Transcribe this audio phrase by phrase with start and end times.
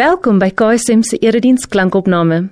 [0.00, 2.46] Welkom by KSM se erediens klankopname.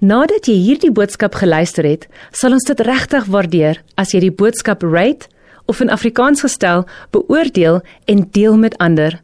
[0.00, 4.80] Nadat jy hierdie boodskap geluister het, sal ons dit regtig waardeer as jy die boodskap
[4.86, 5.28] rate
[5.68, 9.18] of in Afrikaans gestel beoordeel en deel met ander.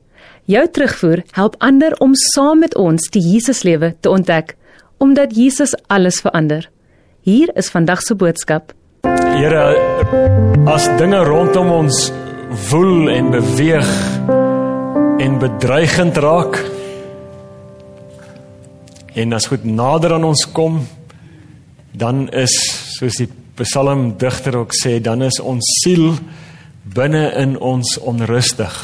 [0.45, 4.59] Jou terugvoer help ander om saam met ons die Jesuslewe te ontdek,
[5.01, 6.67] omdat Jesus alles verander.
[7.25, 8.75] Hier is vandag se boodskap.
[9.39, 9.65] Here,
[10.69, 12.11] as dinge rondom ons
[12.69, 13.95] woel en beweeg
[15.25, 16.61] en bedreigend raak,
[19.21, 20.81] En as goed nader aan ons kom,
[21.93, 22.55] dan is
[22.95, 23.29] soos die
[23.61, 26.15] psalmdigter ook sê, dan is ons siel
[26.95, 28.79] binne in ons onrustig.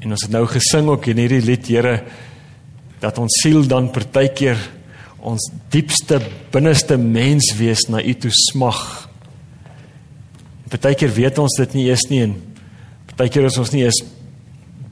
[0.00, 1.98] En ons het nou gesing ook in hierdie lied, Here,
[3.02, 4.60] dat ons siel dan partykeer
[5.26, 6.20] ons diepste
[6.54, 8.80] binneste menswees na U toe smag.
[10.70, 12.36] Partykeer weet ons dit nie eens nie en
[13.10, 14.00] partykeer is ons nie eens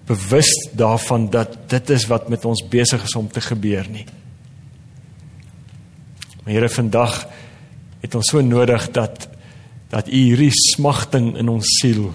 [0.06, 4.06] bewus daarvan dat dit is wat met ons besig is om te gebeur nie.
[6.44, 7.24] Maar Here vandag
[8.04, 9.28] het ons so nodig dat
[9.88, 12.08] dat U hierdie smagting in ons siel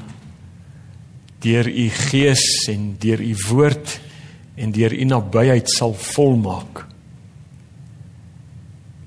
[1.39, 3.95] deur U gees en deur U woord
[4.59, 6.83] en deur U nabyheid sal volmaak.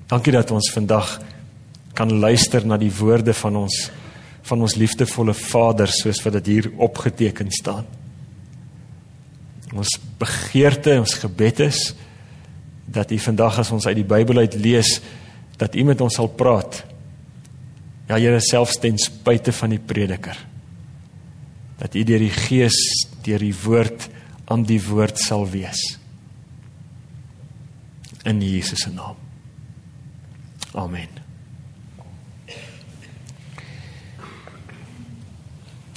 [0.08, 1.20] Dankie dat ons vandag
[1.94, 3.90] kan luister na die woorde van ons
[4.42, 7.86] van ons liefdevolle Vader soos wat dit hier opgeteken staan
[9.72, 11.92] ons begeerte, ons gebed is
[12.92, 14.98] dat U vandag as ons uit die Bybel uit lees
[15.60, 16.82] dat U met ons sal praat.
[18.10, 20.36] Ja Here selfs ten spyte van die prediker.
[21.80, 22.78] Dat U deur die Gees,
[23.24, 24.08] deur die woord
[24.50, 25.80] aan die woord sal wees.
[28.28, 29.16] In Jesus se naam.
[30.74, 31.31] Amen.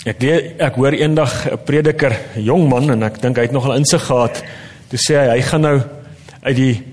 [0.06, 3.52] Ek leer, ek hoor eendag 'n prediker, 'n jong man en ek dink hy het
[3.52, 4.44] nogal insig gehad.
[4.90, 5.82] Toe sê hy hy gaan nou
[6.44, 6.84] uit die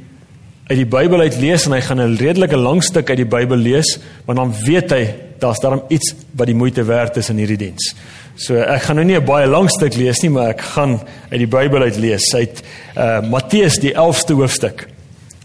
[0.71, 3.57] uit die Bybel uit lees en hy gaan 'n redelike lang stuk uit die Bybel
[3.57, 7.59] lees, maar dan weet hy daar's daarom iets wat die moeite werd is in hierdie
[7.59, 7.95] diens.
[8.35, 11.39] So ek gaan nou nie 'n baie lang stuk lees nie, maar ek gaan uit
[11.39, 12.35] die Bybel uit lees.
[12.35, 12.63] Uit
[12.97, 14.89] uh Matteus die 11ste hoofstuk.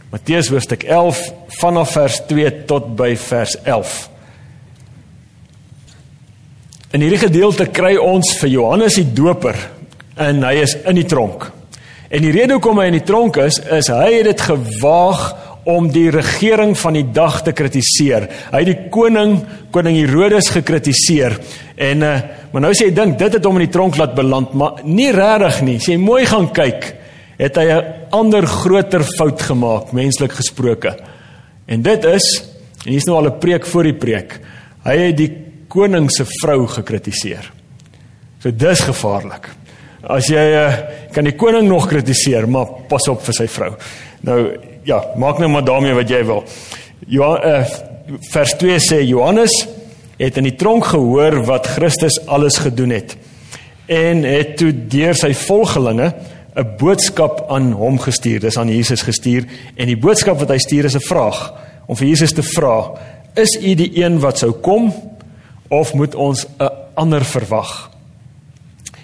[0.09, 4.09] Matteus hoofstuk 11 vanaf vers 2 tot by vers 11.
[6.95, 9.57] In hierdie gedeelte kry ons vir Johannes die Doper
[10.23, 11.49] en hy is in die tronk.
[12.07, 15.25] En die rede hoekom hy in die tronk is, is hy het dit gewaag
[15.67, 18.29] om die regering van die dag te kritiseer.
[18.53, 19.33] Hy het die koning,
[19.75, 21.35] koning Herodes gekritiseer.
[21.75, 22.13] En uh,
[22.53, 25.09] maar nou sê hy dink dit het hom in die tronk laat beland, maar nie
[25.11, 25.75] regtig nie.
[25.83, 26.87] Sê mooi gaan kyk,
[27.35, 27.83] het hy 'n
[28.15, 30.95] ander groter fout gemaak, menslik gesproke.
[31.67, 32.29] En dit is,
[32.85, 34.39] en hier's nou al 'n preek voor die preek.
[34.87, 37.51] Hy het die koning se vrou gekritiseer.
[38.39, 39.50] So dis gevaarlik.
[40.07, 40.73] As jy uh,
[41.13, 43.73] kan die koning nog kritiseer, maar pas op vir sy vrou.
[44.27, 44.39] Nou
[44.88, 46.44] ja, maak nou maar daarmee wat jy wil.
[47.11, 47.66] Ja, uh,
[48.31, 49.53] vers 2 sê Johannes
[50.17, 53.17] het in die tronk gehoor wat Christus alles gedoen het
[53.88, 56.11] en het toe deur sy volgelinge
[56.57, 58.39] 'n boodskap aan hom gestuur.
[58.39, 59.45] Dis aan Jesus gestuur
[59.75, 61.53] en die boodskap wat hy stuur is 'n vraag
[61.85, 62.91] om vir Jesus te vra:
[63.35, 64.94] "Is u die een wat sou kom
[65.67, 67.89] of moet ons 'n ander verwag?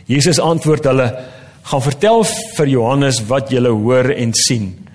[0.06, 1.20] Jesus antwoord hulle:
[1.62, 2.24] "Gaan vertel
[2.56, 4.88] vir Johannes wat julle hoor en sien.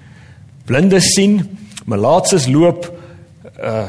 [0.65, 2.93] Blindes sien, malaatses loop,
[3.59, 3.89] uh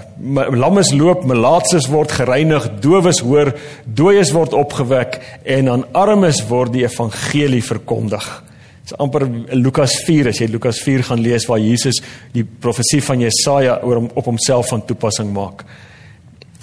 [0.51, 3.53] lammes loop, malaatses word gereinig, dowes hoor,
[3.85, 8.43] dooies word opgewek en aan armes word die evangelie verkondig."
[8.89, 12.01] Dit is amper Lukas 4 as jy Lukas 4 gaan lees waar Jesus
[12.33, 15.61] die profesie van Jesaja oor hom op homself van toepassing maak.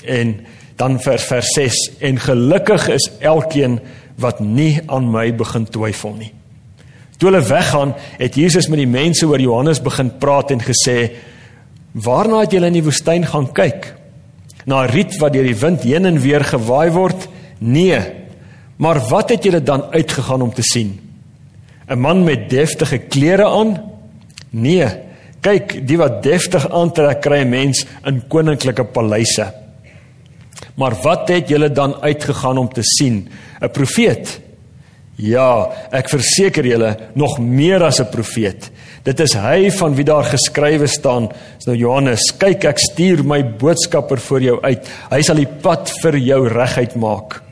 [0.03, 0.41] En
[0.77, 3.79] dan vers vers 6 en gelukkig is elkeen
[4.21, 6.33] wat nie aan my begin twyfel nie.
[7.17, 11.17] Toe hulle weggaan, het Jesus met die mense oor Johannes begin praat en gesê:
[11.93, 13.95] "Waarna het julle in die woestyn gaan kyk?
[14.67, 17.29] Na 'n riet wat deur die wind heen en weer gewaai word?
[17.59, 18.01] Nee.
[18.77, 21.01] Maar wat het julle dan uitgegaan om te sien?
[21.89, 23.83] 'n Man met deftige klere aan?
[24.51, 24.87] Nee.
[25.41, 29.66] Kyk, die wat deftig aantrek kry 'n mens in koninklike paleise."
[30.77, 33.29] Maar wat het julle dan uitgegaan om te sien?
[33.61, 34.41] 'n Profeet?
[35.17, 38.71] Ja, ek verseker julle, nog meer as 'n profeet.
[39.03, 43.43] Dit is hy van wie daar geskrywe staan, is nou Johannes, kyk ek stuur my
[43.43, 44.89] boodskapper voor jou uit.
[45.11, 47.43] Hy sal die pad vir jou reguit maak.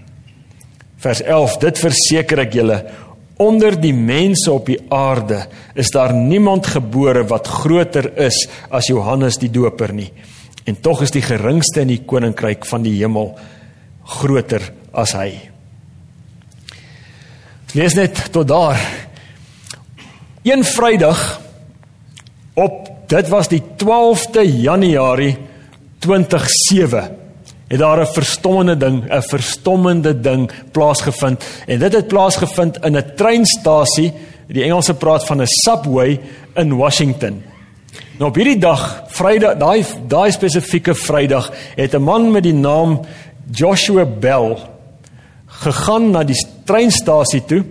[0.99, 2.85] Vers 11, dit verseker ek julle,
[3.38, 9.38] onder die mense op die aarde is daar niemand gebore wat groter is as Johannes
[9.38, 10.12] die Doper nie.
[10.64, 13.34] En tog is die geringste in die koninkryk van die hemel
[14.05, 15.28] groter as hy.
[17.75, 18.81] Lees net tot daar.
[20.44, 21.40] Een Vrydag
[22.55, 25.37] op dit was die 12de Januarie
[26.05, 27.20] 2007
[27.69, 33.14] het daar 'n verstommende ding, 'n verstommende ding plaasgevind en dit het plaasgevind in 'n
[33.16, 34.12] treinstasie,
[34.46, 36.20] die Engelse praat van 'n subway
[36.55, 37.43] in Washington.
[38.14, 43.00] Nou op hierdie dag, Vrydag, daai daai spesifieke Vrydag, het 'n man met die naam
[43.50, 44.56] Joshua Bell
[45.46, 47.64] gegaan na die treinstasie toe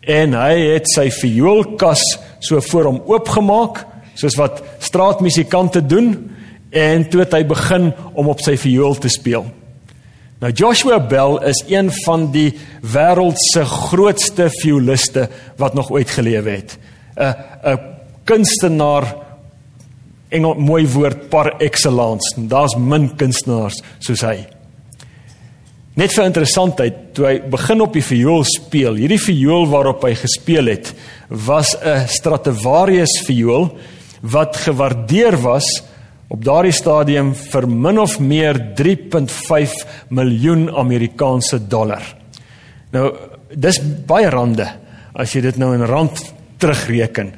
[0.00, 2.02] en hy het sy vioolkas
[2.38, 6.30] so voor hom oopgemaak soos wat straatmusikante doen
[6.70, 9.46] en toe het hy begin om op sy viool te speel.
[10.40, 12.52] Nou Joshua Bell is een van die
[12.82, 16.78] wêreld se grootste violiste wat nog ooit gelewe het.
[17.16, 17.34] 'n
[17.64, 17.78] 'n
[18.24, 19.25] kunstenaar
[20.30, 22.34] engel mooi woord par excellence.
[22.36, 24.46] Daar's min kunstenaars soos hy.
[25.96, 30.68] Net vir interessantheid, toe hy begin op die viool speel, hierdie viool waarop hy gespeel
[30.68, 30.92] het,
[31.30, 33.70] was 'n Stradivarius viool
[34.20, 35.64] wat gewaardeer was
[36.28, 39.72] op daardie stadium vir min of meer 3.5
[40.10, 42.02] miljoen Amerikaanse dollar.
[42.92, 43.12] Nou
[43.54, 44.66] dis baie rande
[45.14, 46.22] as jy dit nou in rand
[46.58, 47.32] terugreken.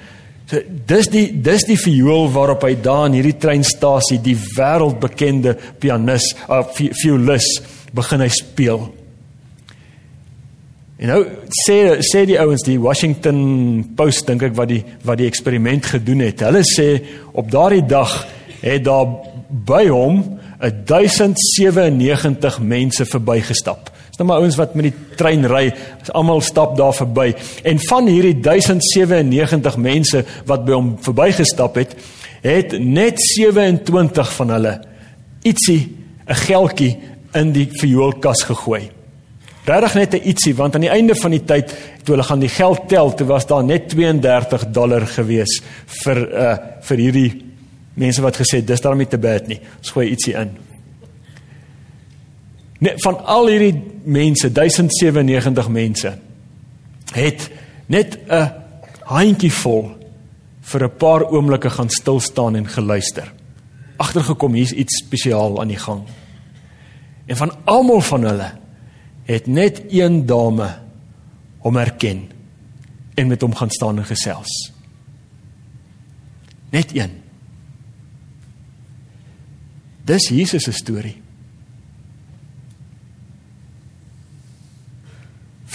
[0.49, 6.31] So dis die dis die viool waarop hy daar in hierdie treinstasie die wêreldbekende pianis
[6.47, 7.49] of uh, violis
[7.93, 8.87] begin hy speel.
[10.99, 11.21] En nou
[11.67, 13.39] sê sê die ouens die Washington
[13.99, 16.47] Post dink ek wat die wat die eksperiment gedoen het.
[16.49, 16.89] Hulle sê
[17.37, 18.17] op daardie dag
[18.63, 19.05] het daar
[19.69, 20.25] by hom
[20.59, 23.93] 1097 mense verbygestap.
[24.19, 25.69] Dis nou maar ouens wat met die trein ry,
[26.11, 27.29] almal stap daar verby.
[27.63, 31.95] En van hierdie 1097 mense wat by hom verbygestap het,
[32.43, 34.75] het net 27 van hulle
[35.47, 35.95] ietsie
[36.27, 36.99] 'n geldjie
[37.39, 38.91] in die vioolkas gegooi.
[39.65, 41.69] Regtig net 'n ietsie want aan die einde van die tyd
[42.03, 45.63] toe hulle gaan die geld tel, toe was daar net 32 dollar gewees
[46.03, 47.43] vir uh vir hierdie
[47.95, 49.61] mense wat gesê dis daarmee te bad nie.
[49.79, 50.68] Ons gooi ietsie in.
[52.79, 56.19] Net van al hierdie mense, 1097 mense
[57.13, 57.51] het
[57.87, 58.53] net 'n
[59.05, 59.97] handjie vol
[60.61, 63.33] vir 'n paar oomblikke gaan stil staan en geluister.
[63.97, 66.03] Agtergekom hier's iets spesiaal aan die gang.
[67.27, 68.53] En van almal van hulle
[69.25, 70.79] het net een dame
[71.59, 72.31] hom herken
[73.15, 74.73] en met hom gaan staan en gesels.
[76.71, 77.11] Net een.
[80.05, 81.17] Dis Jesus se storie.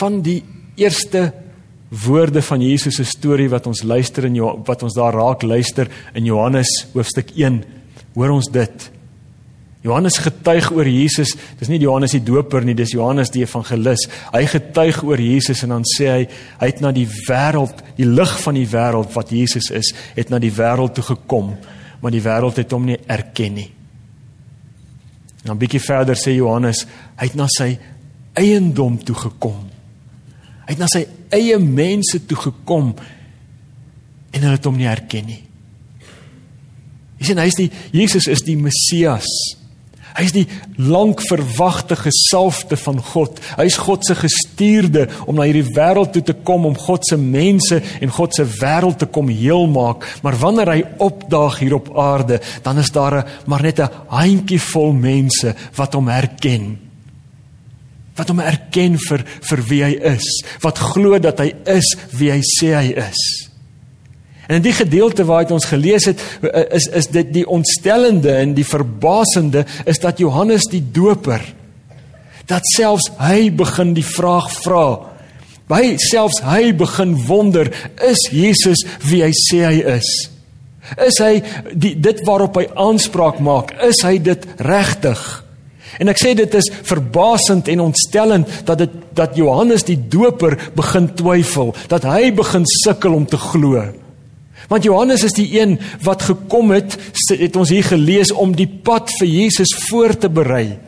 [0.03, 0.41] Van die
[0.75, 1.29] eerste
[2.03, 4.35] woorde van Jesus se storie wat ons luister in
[4.67, 7.61] wat ons daar raak luister in Johannes hoofstuk 1,
[8.17, 8.89] hoor ons dit.
[9.85, 11.31] Johannes getuig oor Jesus.
[11.59, 14.03] Dis nie Johannes die Doper nie, dis Johannes die evangelis.
[14.33, 16.21] Hy getuig oor Jesus en dan sê hy
[16.59, 20.41] hy het na die wêreld, die lig van die wêreld wat Jesus is, het na
[20.43, 21.53] die wêreld toe gekom,
[22.03, 23.69] maar die wêreld het hom nie erken nie.
[25.43, 26.83] En dan bietjie verder sê Johannes,
[27.15, 27.77] hy het na sy
[28.39, 29.72] eiendom toe gekom.
[30.63, 32.93] Hy het na sy eie mense toe gekom
[34.33, 35.41] en hulle het hom nie herken nie.
[37.19, 39.27] Jy sien hy is die Jesus is die Messias.
[40.13, 40.45] Hy is die
[40.77, 43.39] lank verwagte gesalfde van God.
[43.57, 47.17] Hy is God se gestuurde om na hierdie wêreld toe te kom om God se
[47.17, 50.05] mense en God se wêreld te kom heelmaak.
[50.21, 54.93] Maar wanneer hy opdaag hier op aarde, dan is daar 'n maar net 'n handjievol
[54.93, 56.82] mense wat hom herken.
[58.17, 60.27] Wat hom erken vir vir wie hy is,
[60.61, 63.23] wat glo dat hy is wie hy sê hy is.
[64.47, 68.35] En in die gedeelte waar hy ons gelees het, eh, is is dit die ontstellende
[68.35, 71.41] en die verbasende is dat Johannes die Doper
[72.45, 74.87] dat selfs hy begin die vraag vra.
[75.67, 77.71] By selfs hy begin wonder,
[78.03, 80.09] is Jesus wie hy sê hy is?
[80.99, 81.39] Is hy
[81.71, 85.42] die dit waarop hy aanspraak maak, is hy dit regtig?
[86.01, 91.11] En ek sê dit is verbasend en ontstellend dat dit dat Johannes die Doper begin
[91.13, 93.83] twyfel, dat hy begin sukkel om te glo.
[94.71, 96.95] Want Johannes is die een wat gekom het,
[97.29, 100.79] het ons hier gelees om die pad vir Jesus voor te berei.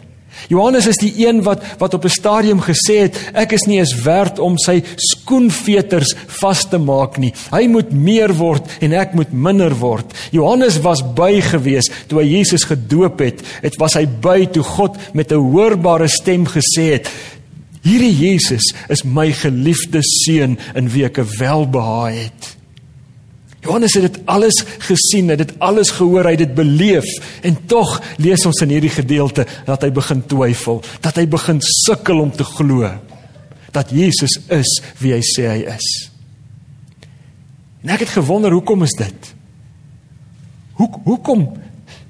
[0.48, 3.96] Johannes is die een wat wat op 'n stadium gesê het ek is nie eens
[4.04, 7.34] werd om sy skoenveters vas te maak nie.
[7.52, 10.06] Hy moet meer word en ek moet minder word.
[10.32, 13.42] Johannes was by gewees toe hy Jesus gedoop het.
[13.62, 17.10] Dit was hy by toe God met 'n hoorbare stem gesê het:
[17.82, 22.65] "Hierdie Jesus is my geliefde seun in wie ek welbehae het."
[23.66, 27.08] Johannes het dit alles gesien, het dit alles gehoor, hy het dit beleef
[27.46, 32.22] en tog lees ons in hierdie gedeelte dat hy begin twyfel, dat hy begin sukkel
[32.22, 32.92] om te glo
[33.76, 35.88] dat Jesus is wie hy sê hy is.
[37.84, 39.34] En ek het gewonder hoekom is dit?
[40.80, 41.48] Hoe hoekom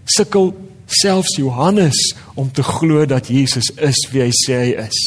[0.05, 0.53] sukkel
[0.85, 1.97] selfs Johannes
[2.37, 5.01] om te glo dat Jesus is wie hy sê hy is?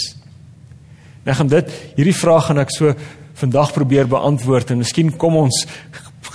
[1.25, 2.93] Nou gaan dit hierdie vraag gaan ek so
[3.39, 5.63] vandag probeer beantwoord en miskien kom ons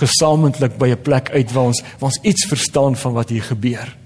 [0.00, 3.96] gesamentlik by 'n plek uit waar ons waar ons iets verstaan van wat hier gebeur.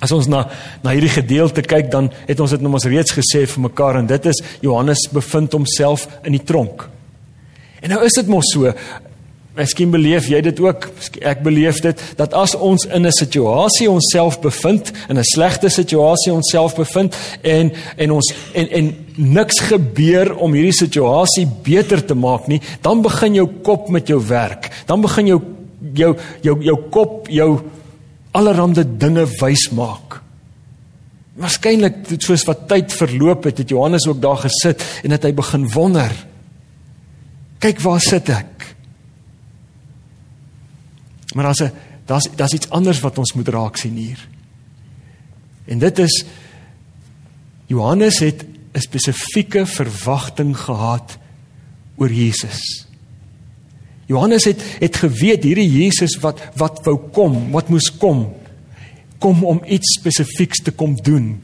[0.00, 0.48] As ons na
[0.82, 4.06] na hierdie gedeelte kyk, dan het ons dit nou mos reeds gesê vir mekaar en
[4.06, 6.88] dit is Johannes bevind homself in die tronk.
[7.80, 8.72] En nou is dit mos so,
[9.56, 10.90] Miskien beleef jy dit ook.
[11.24, 16.32] Ek beleef dit dat as ons in 'n situasie onsself bevind, in 'n slegte situasie
[16.32, 22.46] onsself bevind en en ons en en niks gebeur om hierdie situasie beter te maak
[22.48, 24.70] nie, dan begin jou kop met jou werk.
[24.86, 25.40] Dan begin jou
[25.94, 27.60] jou jou jou kop jou
[28.32, 30.20] allerhande dinge wys maak.
[31.36, 35.68] Waarskynlik soos wat tyd verloop het, het Johannes ook daar gesit en het hy begin
[35.68, 36.12] wonder.
[37.58, 38.75] Kyk waar sit ek?
[41.36, 41.72] Maar daar's 'n
[42.04, 44.28] daar's daar's iets anders wat ons moet raak sien hier.
[45.64, 46.24] En dit is
[47.66, 51.18] Johannes het 'n spesifieke verwagting gehad
[51.96, 52.86] oor Jesus.
[54.06, 58.34] Johannes het het geweet hierdie Jesus wat wat wou kom, wat moes kom,
[59.18, 61.42] kom om iets spesifieks te kom doen.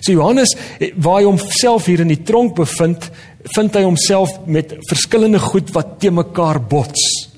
[0.00, 0.56] So Johannes
[0.96, 3.10] waar hy homself hier in die tronk bevind,
[3.42, 7.31] vind hy homself met verskillende goed wat te mekaar bots.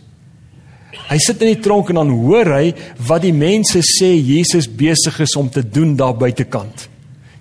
[1.10, 2.72] Hy sit in die tronk en dan hoor hy
[3.08, 6.88] wat die mense sê Jesus besig is om te doen daar buitekant.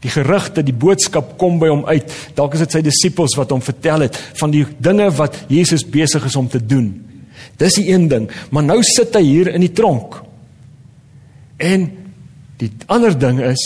[0.03, 2.11] Die gerugte, die boodskap kom by hom uit.
[2.35, 6.25] Dalk is dit sy disippels wat hom vertel het van die dinge wat Jesus besig
[6.27, 6.91] is om te doen.
[7.59, 10.19] Dis die een ding, maar nou sit hy hier in die tronk.
[11.61, 11.87] En
[12.59, 13.63] die ander ding is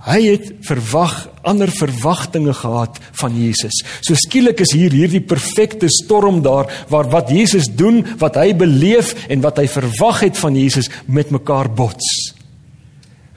[0.00, 3.82] Hy het verwag ander verwagtinge gehad van Jesus.
[4.00, 9.12] So skielik is hier hierdie perfekte storm daar waar wat Jesus doen, wat hy beleef
[9.28, 12.08] en wat hy verwag het van Jesus met mekaar bots.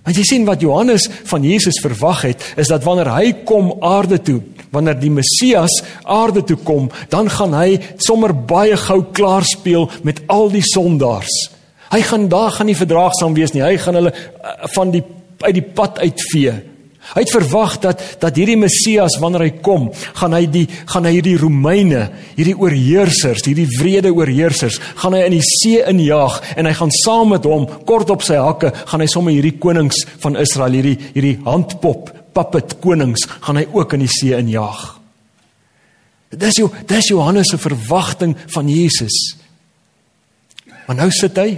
[0.04, 4.20] Want jy sien wat Johannes van Jesus verwag het, is dat wanneer hy kom aarde
[4.24, 4.42] toe,
[4.72, 10.20] wanneer die Messias aarde toe kom, dan gaan hy sommer baie gou klaar speel met
[10.32, 11.48] al die sondaars.
[11.94, 13.64] Hy gaan daar gaan nie verdraagsaam wees nie.
[13.64, 15.04] Hy gaan hulle uh, van die
[15.44, 16.54] uit die pad uitvee.
[17.12, 21.18] Hy het verwag dat dat hierdie Messias wanneer hy kom, gaan hy die gaan hy
[21.18, 22.06] hierdie Romeine,
[22.38, 27.34] hierdie oorheersers, hierdie wrede oorheersers, gaan hy in die see injaag en hy gaan saam
[27.36, 31.36] met hom kort op sy hakke, gaan hy sommer hierdie konings van Israel, hierdie hierdie
[31.44, 34.88] handpop, puppet konings, gaan hy ook in die see injaag.
[36.40, 39.20] Dis jou dis Johannes se verwagting van Jesus.
[40.88, 41.52] Maar nou sit hy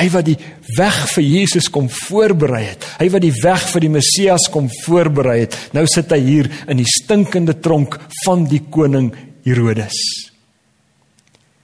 [0.00, 0.38] Hy wat die
[0.78, 2.86] weg vir Jesus kom voorberei het.
[2.96, 5.56] Hy wat die weg vir die Messias kom voorberei het.
[5.76, 9.10] Nou sit hy hier in die stinkende tronk van die koning
[9.44, 9.98] Herodes.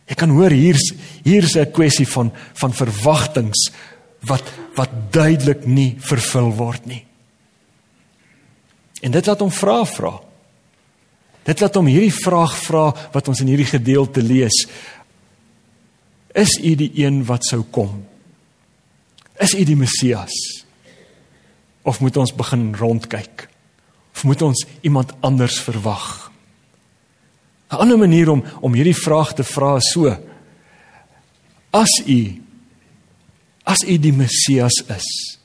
[0.06, 0.92] Jy kan hoor hier's
[1.24, 3.72] hier's 'n kwessie van van verwagtinge
[4.20, 4.44] wat
[4.76, 7.04] wat duidelik nie vervul word nie.
[9.02, 10.20] En dit laat hom vra vra.
[11.44, 14.66] Dit laat hom hierdie vraag vra wat ons in hierdie gedeelte lees.
[16.34, 18.04] Is u die een wat sou kom?
[19.40, 20.34] Is U die Messias?
[21.82, 23.48] Of moet ons begin rondkyk?
[24.14, 26.32] Of moet ons iemand anders verwag?
[27.70, 30.16] 'n Ander manier om om hierdie vraag te vra is so:
[31.70, 32.46] As U
[33.66, 35.38] as U die Messias is,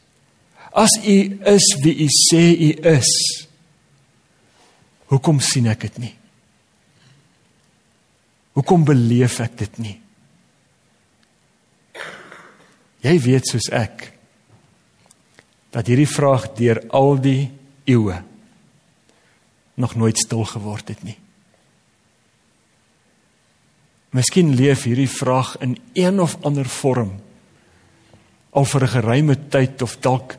[0.71, 3.09] as U is wie U sê U is,
[5.09, 6.13] hoekom sien ek dit nie?
[8.53, 10.00] Hoekom beleef ek dit nie?
[13.01, 14.11] Jy weet soos ek
[15.71, 17.49] dat hierdie vraag deur al die
[17.89, 18.19] eeue
[19.81, 21.17] nog nooit stil geword het nie.
[24.11, 27.15] Miskien leef hierdie vraag in een of ander vorm
[28.51, 30.35] al vir 'n geruime tyd of dalk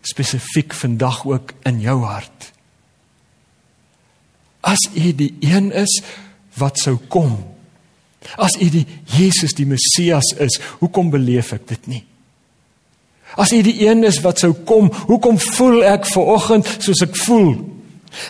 [0.00, 2.52] spesifiek vandag ook in jou hart.
[4.60, 6.02] As U die een is
[6.56, 7.53] wat sou kom
[8.36, 12.02] As U die Jesus die Messias is, hoekom beleef ek dit nie?
[13.36, 17.16] As U die een is wat sou kom, hoekom voel ek ver oggend soos ek
[17.24, 17.56] voel?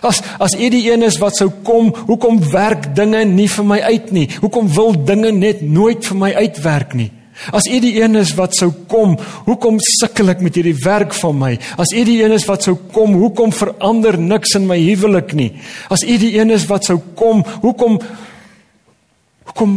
[0.04, 3.80] As as U die een is wat sou kom, hoekom werk dinge nie vir my
[3.84, 4.28] uit nie?
[4.40, 7.10] Hoekom wil dinge net nooit vir my uitwerk nie?
[7.52, 11.36] As U die een is wat sou kom, hoekom sukkel ek met hierdie werk van
[11.36, 11.52] my?
[11.80, 15.50] As U die een is wat sou kom, hoekom verander niks in my huwelik nie?
[15.92, 17.98] As U die een is wat sou kom, hoekom
[19.44, 19.76] Hoekom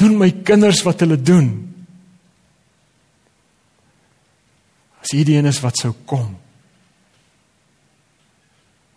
[0.00, 1.50] doen my kinders wat hulle doen?
[5.02, 6.30] As hierdie een is wat sou kom.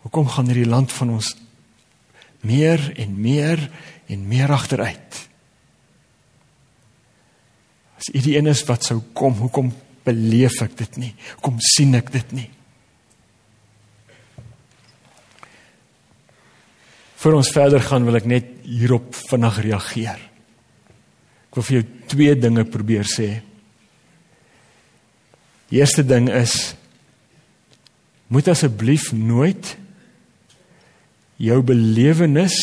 [0.05, 1.31] Hoekom gaan hierdie land van ons
[2.45, 3.63] meer en meer
[4.11, 5.21] en meer agteruit?
[7.97, 9.71] As U die een is wat sou kom, hoekom
[10.05, 11.13] beleef ek dit nie?
[11.37, 12.49] Hoekom sien ek dit nie?
[17.25, 20.19] Voor ons verder gaan wil ek net hierop vinnig reageer.
[21.49, 23.29] Ek wil vir jou twee dinge probeer sê.
[25.73, 26.75] Die eerste ding is
[28.29, 29.73] moet asseblief nooit
[31.41, 32.59] jou belewenis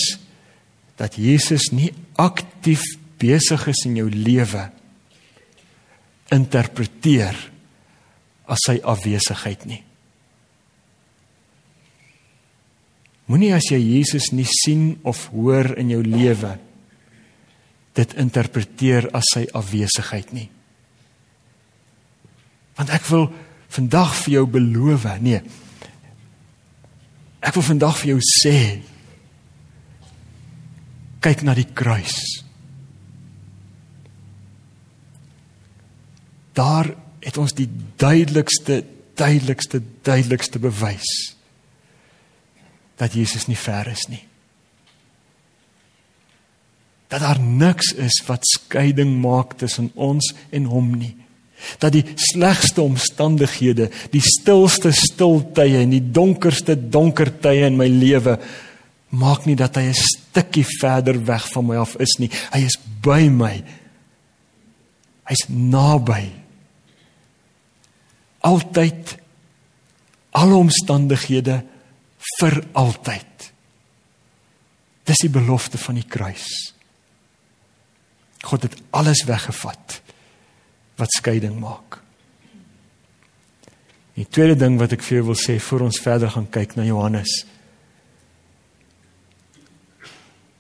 [0.94, 2.86] dat Jesus nie aktief
[3.18, 4.68] besig is in jou lewe
[6.30, 7.48] interpreteer
[8.46, 9.82] as sy afwesigheid nie.
[13.32, 16.50] Moenie as jy Jesus nie sien of hoor in jou lewe
[17.96, 20.50] dit interpreteer as sy afwesigheid nie.
[22.76, 23.26] Want ek wil
[23.72, 25.40] vandag vir jou beloof, nee.
[27.40, 28.56] Ek wil vandag vir jou sê
[31.24, 32.20] kyk na die kruis.
[36.52, 36.92] Daar
[37.24, 38.82] het ons die duidelikste
[39.16, 41.08] duidelikste duidelikste bewys
[43.02, 44.22] dat Jesus nie ver is nie.
[47.10, 51.16] Dat daar niks is wat skeiding maak tussen ons en hom nie.
[51.82, 58.38] Dat die slegste omstandighede, die stilste stiltye en die donkerste donker tye in my lewe
[59.12, 62.30] maak nie dat hy 'n stukkie verder weg van my af is nie.
[62.52, 63.62] Hy is by my.
[65.28, 66.32] Hy's naby.
[68.40, 69.18] Altyd
[70.30, 71.62] alle omstandighede
[72.38, 73.48] vir altyd.
[75.08, 76.46] Dis die belofte van die kruis.
[78.42, 80.00] God het alles weggevat
[80.98, 82.00] wat skeiding maak.
[84.18, 86.84] Die tweede ding wat ek vir jou wil sê voor ons verder gaan kyk na
[86.84, 87.32] Johannes.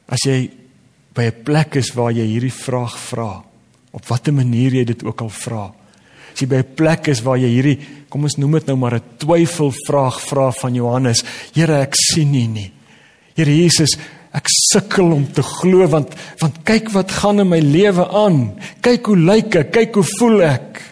[0.08, 0.50] As jy
[1.14, 3.44] by 'n plek is waar jy hierdie vraag vra,
[3.92, 5.74] op watter manier jy dit ook al vra.
[6.32, 7.78] As jy by 'n plek is waar jy hierdie
[8.12, 11.24] kom ons noem dit nou maar 'n twyfelvraag vra van Johannes.
[11.54, 12.72] Here, ek sien nie nie.
[13.34, 13.96] Here Jesus,
[14.32, 18.60] ek sukkel om te glo want want kyk wat gaan in my lewe aan.
[18.82, 20.82] Kyk hoe lyk ek, kyk hoe voel ek.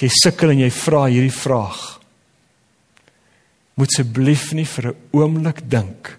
[0.00, 2.00] Jy sukkel en jy vra hierdie vraag.
[3.76, 6.18] Moet asseblief nie vir 'n oomblik dink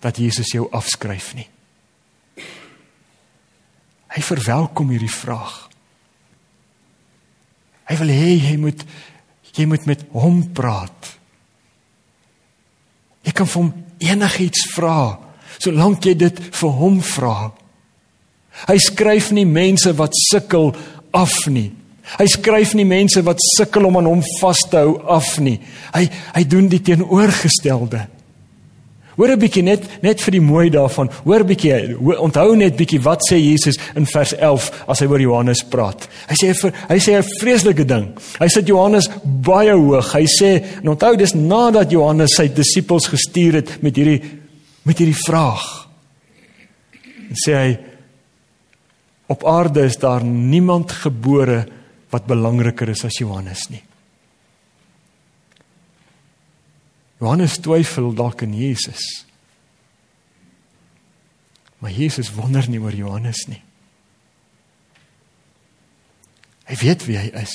[0.00, 1.48] dat Jesus jou afskryf nie.
[4.16, 5.66] Hy verwelkom hierdie vraag.
[7.86, 8.82] Hy wil hê jy moet
[9.56, 11.12] jy moet met hom praat.
[13.24, 13.70] Jy kan vir hom
[14.04, 14.98] enigiets vra
[15.62, 17.50] solank jy dit vir hom vra.
[18.66, 20.72] Hy skryf nie mense wat sukkel
[21.16, 21.70] af nie.
[22.16, 25.58] Hy skryf nie mense wat sukkel om aan hom vas te hou af nie.
[25.94, 26.04] Hy
[26.36, 28.04] hy doen die teenoorgestelde.
[29.16, 31.10] Hoor 'n bietjie net net vir die mooi daarvan.
[31.24, 31.96] Hoor 'n bietjie.
[32.18, 36.08] Onthou net bietjie wat sê Jesus in vers 11 as hy oor Johannes praat.
[36.28, 38.14] Hy sê hy sê 'n vreeslike ding.
[38.38, 40.12] Hy sit Johannes baie hoog.
[40.12, 44.22] Hy sê en onthou dis nadat Johannes sy disippels gestuur het met hierdie
[44.84, 45.88] met hierdie vraag.
[47.30, 47.78] En sê hy
[49.28, 51.66] op aarde is daar niemand gebore
[52.10, 53.82] wat belangriker is as Johannes nie.
[57.20, 59.24] Johannes twyfel dalk in Jesus.
[61.78, 63.62] Maar Jesus wonder nie oor Johannes nie.
[66.66, 67.54] Hy weet wie hy is.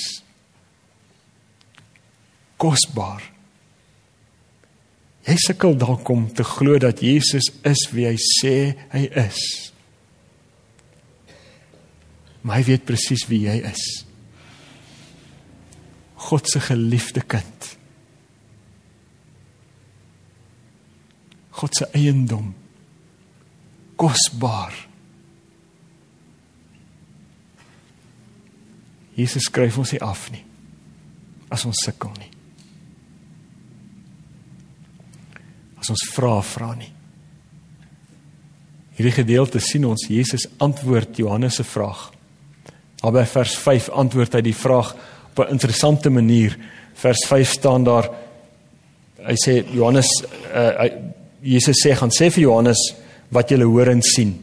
[2.62, 3.24] Kosbaar.
[5.26, 8.54] Jy sukkel dalk om te glo dat Jesus is wie hy sê
[8.94, 9.42] hy is.
[12.42, 13.84] Maar hy weet presies wie jy is.
[16.30, 17.68] God se geliefde kind.
[21.62, 22.54] God se eiendom.
[23.96, 24.74] Kosbaar.
[29.14, 30.46] Jesus skryf ons nie af nie
[31.52, 32.30] as ons sukkel nie.
[35.82, 36.90] As ons vra vra nie.
[38.96, 42.08] Hierdie gedeelte sien ons Jesus antwoord Johannes se vraag.
[43.02, 44.94] Albei vers 5 antwoord hy die vraag
[45.32, 46.56] op 'n interessante manier.
[46.94, 48.08] Vers 5 staan daar
[49.22, 50.08] hy sê Johannes
[50.54, 50.88] uh, hy
[51.42, 52.80] Jesus sê gaan sê vir Johannes
[53.34, 54.36] wat jy hoor en sien.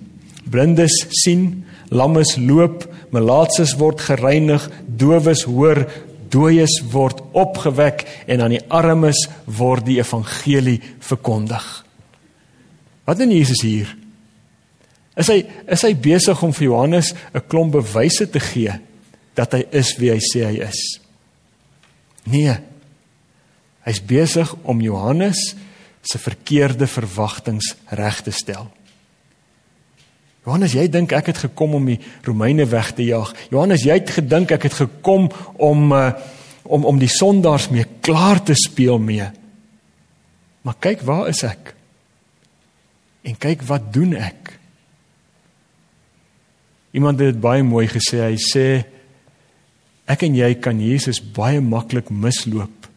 [0.49, 2.85] Blindes sien, lammes loop,
[3.15, 5.85] malaatses word gereinig, dowes hoor,
[6.29, 11.65] dooies word opgewek en aan die armes word die evangelie verkondig.
[13.09, 13.89] Wat doen Jesus hier?
[15.19, 18.73] Is hy is hy besig om vir Johannes 'n klomp bewyse te gee
[19.35, 20.99] dat hy is wie hy sê hy is?
[22.25, 22.55] Nee.
[23.85, 25.55] Hy's besig om Johannes
[26.01, 28.69] se verkeerde verwagtinge reg te stel.
[30.47, 33.33] Johannes, jy dink ek het gekom om die Romeine weg te jaag.
[33.51, 35.27] Johannes, jy het gedink ek het gekom
[35.59, 36.11] om uh,
[36.69, 39.25] om om die sondaars mee klaar te speel mee.
[40.61, 41.73] Maar kyk, waar is ek?
[43.25, 44.53] En kyk wat doen ek?
[46.93, 48.21] Iemand het dit baie mooi gesê.
[48.21, 48.65] Hy sê
[50.09, 52.87] ek en jy kan Jesus baie maklik misloop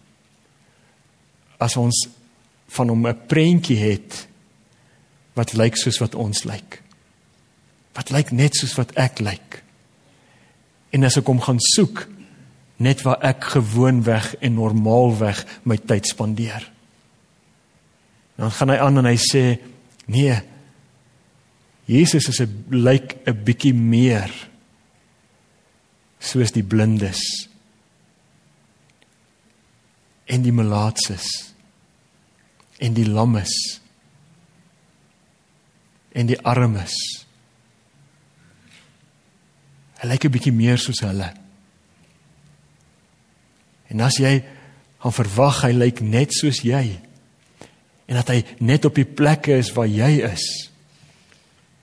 [1.62, 2.06] as ons
[2.72, 4.26] van hom 'n prentjie het
[5.36, 6.82] wat lyk soos wat ons lyk.
[7.92, 9.62] Wat lyk net soos wat ek lyk.
[10.90, 12.08] En as ek hom gaan soek
[12.76, 16.64] net waar ek gewoonweg en normaalweg my tyd spandeer.
[18.36, 19.58] Dan gaan hy aan en hy sê
[20.06, 20.40] nee.
[21.84, 24.30] Jesus is 'n lyk 'n bietjie meer
[26.18, 27.48] soos die blindes
[30.26, 31.51] en die malaatses
[32.82, 33.52] en die lammes
[36.12, 36.94] en die armes.
[40.02, 41.32] Hy lyk 'n bietjie meer soos hulle.
[43.88, 44.42] En as jy
[44.98, 46.98] gaan verwag hy lyk net soos jy
[48.06, 50.70] en dat hy net op die plekke is waar jy is,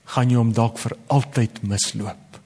[0.04, 2.40] gaan jy hom dalk vir altyd misloop.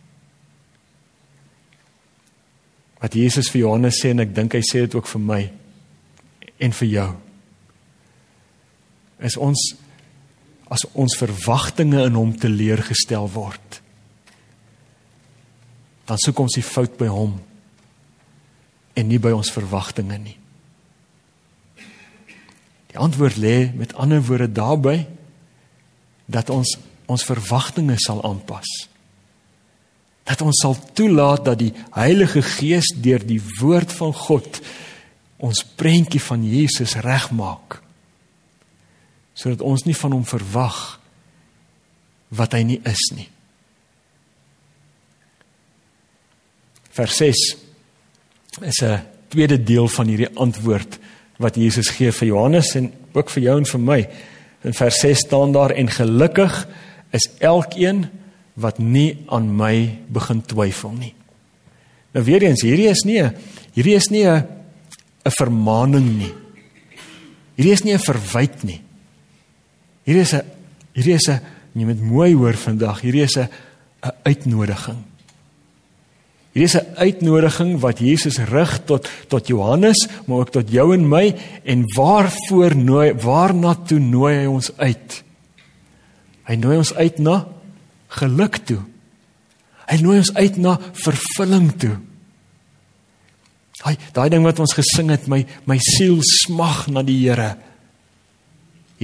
[3.00, 5.52] Wat Jesus vir Johannes sê en ek dink hy sê dit ook vir my
[6.58, 7.23] en vir jou
[9.24, 9.72] is ons
[10.72, 13.80] as ons verwagtinge in hom teleurgestel word
[16.08, 17.36] dan soek ons die fout by hom
[18.94, 20.36] en nie by ons verwagtinge nie.
[22.92, 25.00] Die antwoord lê met ander woorde daarby
[26.30, 26.76] dat ons
[27.10, 28.68] ons verwagtinge sal aanpas.
[30.24, 34.60] Dat ons sal toelaat dat die Heilige Gees deur die woord van God
[35.44, 37.80] ons prentjie van Jesus regmaak
[39.34, 40.80] sodat ons nie van hom verwag
[42.34, 43.28] wat hy nie is nie.
[46.94, 47.56] Vers 6
[48.62, 50.98] is 'n tweede deel van hierdie antwoord
[51.42, 54.00] wat Jesus gee vir Johannes en ook vir jou en vir my.
[54.62, 56.68] In vers 6 staan daar en gelukkig
[57.10, 58.10] is elkeen
[58.54, 61.14] wat nie aan my begin twyfel nie.
[62.14, 63.22] Nou weer eens, hierdie is nie
[63.74, 64.46] hierdie is nie 'n
[65.26, 66.34] 'n vermaaning nie.
[67.56, 68.83] Hierdie is nie 'n verwyt nie.
[70.04, 70.44] Hierdie is 'n
[70.94, 71.40] hierdie is 'n
[71.74, 73.00] jy moet mooi hoor vandag.
[73.00, 73.48] Hierdie is 'n
[74.02, 75.02] 'n uitnodiging.
[76.52, 81.08] Hierdie is 'n uitnodiging wat Jesus rig tot tot Johannes, maar ook tot jou en
[81.08, 85.24] my en waarvoor nooi waarna toe nooi hy ons uit?
[86.44, 87.46] Hy nooi ons uit na
[88.08, 88.80] geluk toe.
[89.88, 91.96] Hy nooi ons uit na vervulling toe.
[93.84, 97.56] Hy daai ding wat ons gesing het, my my siel smag na die Here.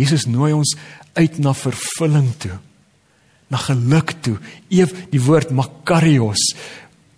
[0.01, 0.75] Jesus nooi ons
[1.19, 2.57] uit na vervulling toe.
[3.51, 4.39] Na geluk toe.
[4.73, 6.45] Eef die woord makarios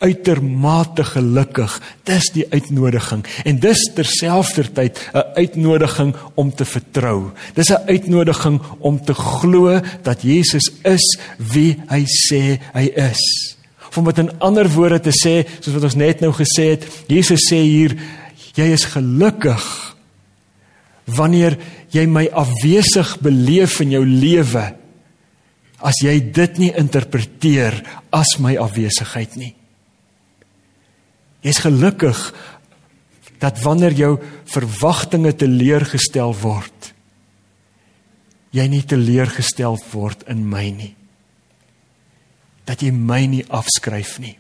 [0.03, 1.75] uitermate gelukkig.
[2.09, 7.31] Dis die uitnodiging en dis terselfdertyd 'n uitnodiging om te vertrou.
[7.55, 13.57] Dis 'n uitnodiging om te glo dat Jesus is wie hy sê hy is.
[13.97, 17.53] Om met 'n ander woorde te sê, soos wat ons net nou gesê het, Jesus
[17.53, 17.97] sê hier
[18.55, 19.95] jy is gelukkig
[21.07, 21.59] wanneer
[21.93, 24.65] jy my afwesig beleef in jou lewe
[25.83, 27.81] as jy dit nie interpreteer
[28.15, 29.53] as my afwesigheid nie.
[31.43, 32.19] Jy's gelukkig
[33.43, 34.13] dat wanneer jou
[34.53, 36.93] verwagtinge teleurgestel word,
[38.55, 40.93] jy nie teleurgestel word in my nie.
[42.69, 44.37] Dat jy my nie afskryf nie.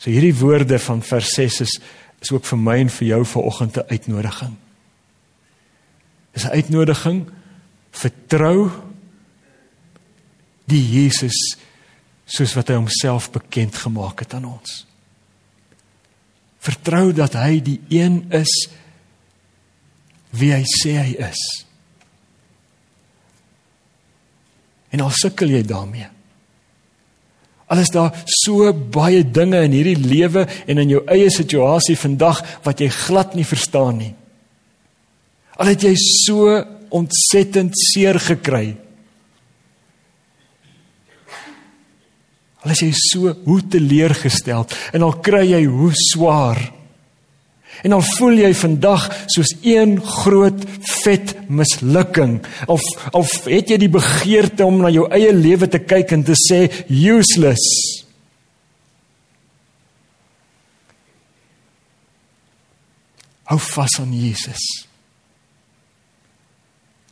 [0.00, 1.74] So hierdie woorde van vers 6 is
[2.22, 4.56] is ook vir my en vir jou vanoggend 'n uitnodiging.
[6.32, 7.30] Dis 'n uitnodiging
[7.90, 8.70] vertrou
[10.64, 11.56] die Jesus
[12.24, 14.86] soos wat hy homself bekend gemaak het aan ons.
[16.62, 18.68] Vertrou dat hy die een is
[20.30, 21.66] wie hy sê hy is.
[24.88, 26.08] En al sukkel jy daarmee.
[27.72, 32.42] Al is daar so baie dinge in hierdie lewe en in jou eie situasie vandag
[32.66, 34.12] wat jy glad nie verstaan nie.
[35.56, 36.58] Al het jy so
[36.92, 38.74] ontsettend seer gekry.
[42.62, 46.60] Al is jy so hoe teleurgesteld en al kry jy hoe swaar.
[47.82, 50.62] En al voel jy vandag soos een groot
[51.02, 52.38] vet mislukking.
[52.70, 56.36] Of of het jy die begeerte om na jou eie lewe te kyk en te
[56.38, 57.66] sê useless.
[63.50, 64.62] Hou vas aan Jesus.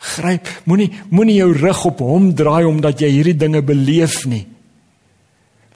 [0.00, 4.46] Gryp, moenie moenie jou rug op hom draai omdat jy hierdie dinge beleef nie.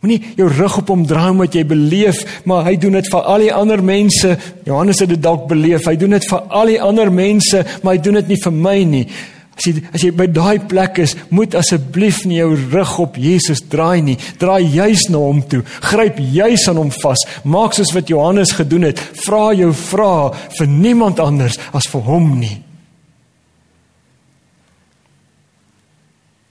[0.05, 3.41] Moenie jou rug op hom draai omdat jy beleef, maar hy doen dit vir al
[3.47, 4.35] die ander mense.
[4.67, 5.87] Johannes het dit dalk beleef.
[5.89, 8.75] Hy doen dit vir al die ander mense, maar hy doen dit nie vir my
[8.91, 9.07] nie.
[9.55, 13.65] As jy as jy by daai plek is, moet asseblief nie jou rug op Jesus
[13.73, 14.19] draai nie.
[14.43, 15.63] Draai juis na hom toe.
[15.89, 17.25] Gryp juis aan hom vas.
[17.49, 19.01] Maak soos wat Johannes gedoen het.
[19.25, 20.15] Vra jou vra
[20.59, 22.59] vir niemand anders as vir hom nie.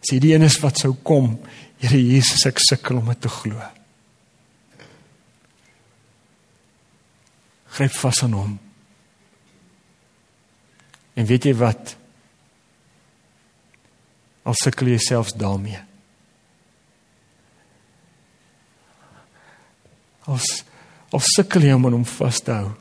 [0.03, 1.35] Sien die een is wat sou kom
[1.83, 3.59] Here Jesus, ek sukkel om dit te glo.
[7.75, 8.53] Gryp vas aan hom.
[11.19, 11.97] En weet jy wat?
[14.47, 15.81] Al sukkel jy selfs daarmee.
[20.31, 20.63] As
[21.13, 22.71] of sukkel jy om aan hom vas te hou.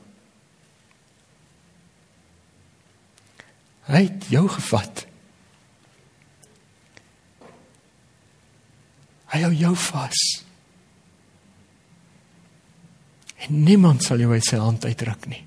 [3.91, 5.09] Hy het jou gevat.
[9.43, 10.19] Hy hou jou vas.
[13.43, 15.41] En niemand sal jou uit sy hand uitruk nie.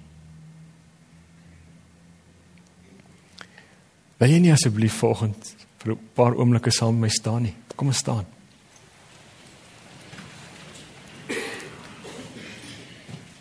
[4.19, 7.55] Wil jy nie asseblief volgens vir 'n paar oomblikke saam met my staan nie?
[7.75, 8.25] Kom ons staan.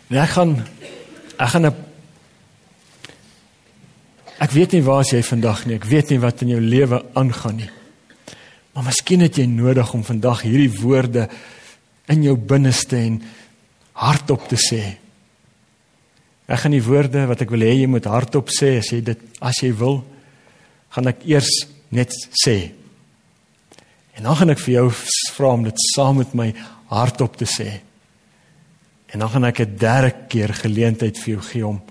[0.07, 0.63] Nee, ek gaan
[1.37, 1.75] ek gaan 'n
[4.39, 5.75] Ek weet nie waar jy vandag nie.
[5.75, 7.69] Ek weet nie wat in jou lewe aangaan nie.
[8.75, 11.29] Maar miskien het jy nodig om vandag hierdie woorde
[12.11, 13.21] in jou binneste en
[13.95, 14.81] hardop te sê.
[16.45, 19.21] Ek gaan die woorde wat ek wil hê jy moet hardop sê as jy dit
[19.39, 20.01] as jy wil,
[20.91, 21.51] gaan ek eers
[21.95, 22.73] net sê.
[24.19, 24.89] En dan gaan ek vir jou
[25.37, 26.49] vra om dit saam met my
[26.91, 27.69] hardop te sê.
[29.15, 31.81] En dan gaan ek 'n derde keer geleentheid vir jou gee om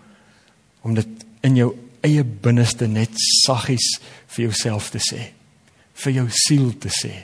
[0.84, 1.08] om dit
[1.42, 3.08] in jou eie binneste net
[3.46, 3.96] saggies
[4.28, 5.32] vir jouself te sê
[6.02, 7.14] vir jou siel te sê.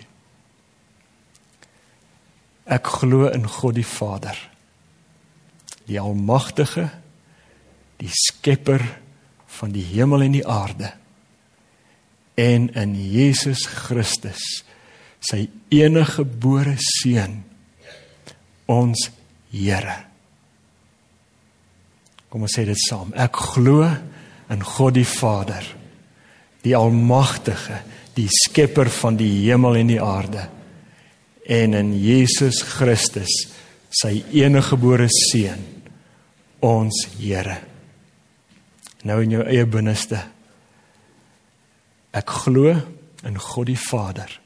[2.71, 4.39] Ek glo in God die Vader,
[5.91, 6.87] die almagtige,
[7.99, 8.85] die skepper
[9.59, 10.95] van die hemel en die aarde
[12.41, 14.41] en in Jesus Christus,
[15.21, 17.43] sy enige gebore seun,
[18.71, 19.11] ons
[19.51, 19.97] Here.
[22.31, 23.09] Kom ons sê dit saam.
[23.19, 25.67] Ek glo in God die Vader,
[26.63, 27.81] die almagtige,
[28.21, 30.45] die skepper van die hemel en die aarde.
[31.51, 33.33] En in Jesus Christus
[33.91, 35.65] sy enige gebore seun
[36.63, 37.57] ons Here.
[39.09, 40.21] Nou in jou eie binneste.
[42.13, 42.75] Ek glo
[43.25, 44.37] in God die Vader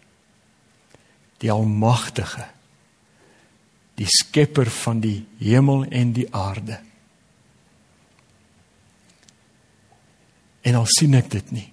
[1.43, 2.47] die almagtige
[3.99, 6.81] die skepper van die hemel en die aarde.
[10.67, 11.69] En al sien ek dit nie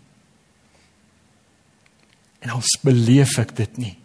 [2.42, 3.96] En al beleef ek dit nie.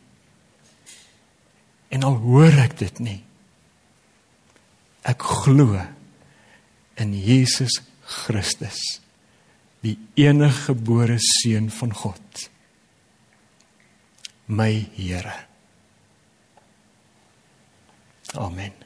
[1.89, 3.21] En al hoor ek dit nie.
[5.07, 5.79] Ek glo
[7.01, 8.81] in Jesus Christus,
[9.85, 12.49] die enige gebore seun van God.
[14.47, 15.35] My Here.
[18.35, 18.86] Amen.